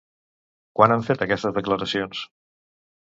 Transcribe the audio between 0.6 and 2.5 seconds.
Quan han fet aquestes declaracions?